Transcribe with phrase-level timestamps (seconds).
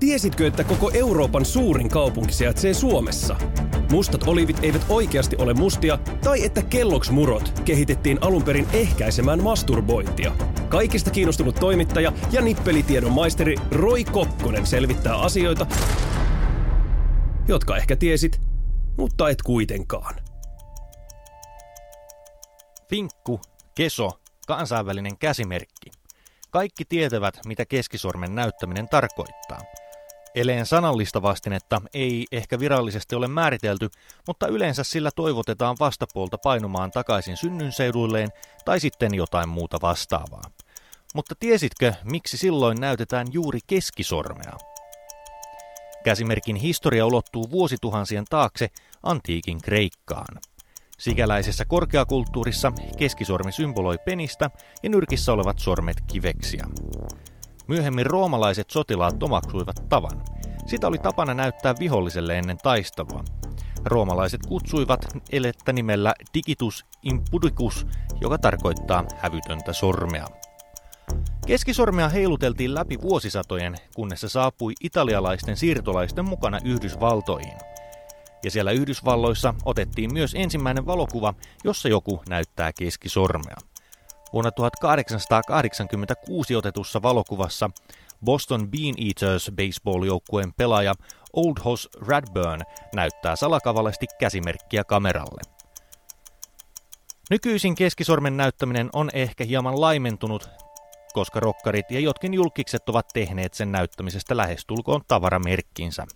[0.00, 3.36] Tiesitkö, että koko Euroopan suurin kaupunki sijaitsee Suomessa?
[3.92, 10.32] Mustat olivit eivät oikeasti ole mustia, tai että Kelloks murot kehitettiin alun perin ehkäisemään masturbointia.
[10.68, 15.66] Kaikista kiinnostunut toimittaja ja nippelitiedon maisteri Roy Kokkonen selvittää asioita,
[17.48, 18.40] jotka ehkä tiesit,
[18.96, 20.14] mutta et kuitenkaan.
[22.90, 23.40] Finkku,
[23.74, 24.10] keso,
[24.46, 25.90] kansainvälinen käsimerkki.
[26.50, 29.60] Kaikki tietävät, mitä keskisormen näyttäminen tarkoittaa.
[30.34, 33.90] Eleen sanallista vastinetta ei ehkä virallisesti ole määritelty,
[34.26, 38.28] mutta yleensä sillä toivotetaan vastapuolta painumaan takaisin synnynseuduilleen
[38.64, 40.50] tai sitten jotain muuta vastaavaa.
[41.14, 44.52] Mutta tiesitkö, miksi silloin näytetään juuri keskisormea?
[46.04, 48.68] Käsimerkin historia ulottuu vuosituhansien taakse
[49.02, 50.38] antiikin Kreikkaan.
[50.98, 54.50] Sikäläisessä korkeakulttuurissa keskisormi symboloi penistä
[54.82, 56.64] ja nyrkissä olevat sormet kiveksiä.
[57.70, 60.22] Myöhemmin roomalaiset sotilaat omaksuivat tavan.
[60.66, 63.24] Sitä oli tapana näyttää viholliselle ennen taistelua.
[63.84, 67.86] Roomalaiset kutsuivat elettä nimellä digitus impudicus,
[68.20, 70.26] joka tarkoittaa hävytöntä sormea.
[71.46, 77.58] Keskisormea heiluteltiin läpi vuosisatojen, kunnes se saapui italialaisten siirtolaisten mukana Yhdysvaltoihin.
[78.44, 83.56] Ja siellä Yhdysvalloissa otettiin myös ensimmäinen valokuva, jossa joku näyttää keskisormea.
[84.32, 87.70] Vuonna 1886 otetussa valokuvassa
[88.24, 90.94] Boston Bean Eaters baseball-joukkueen pelaaja
[91.32, 92.60] Old Hoss Radburn
[92.94, 95.40] näyttää salakavallisesti käsimerkkiä kameralle.
[97.30, 100.48] Nykyisin keskisormen näyttäminen on ehkä hieman laimentunut,
[101.12, 106.06] koska rokkarit ja jotkin julkikset ovat tehneet sen näyttämisestä lähestulkoon tavaramerkkinsä.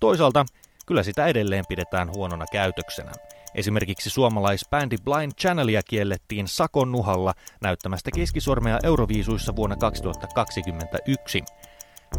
[0.00, 0.44] Toisaalta
[0.86, 3.12] kyllä sitä edelleen pidetään huonona käytöksenä.
[3.54, 11.44] Esimerkiksi suomalaisbändi Blind Channelia kiellettiin sakon nuhalla näyttämästä keskisormea Euroviisuissa vuonna 2021.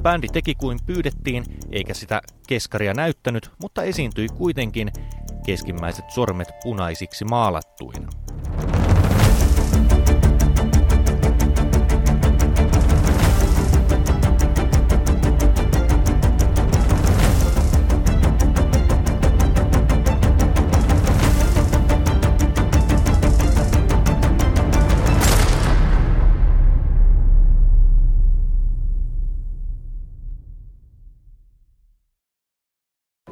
[0.02, 4.92] Bändi teki kuin pyydettiin, eikä sitä keskaria näyttänyt, mutta esiintyi kuitenkin
[5.46, 8.25] keskimmäiset sormet punaisiksi maalattuina.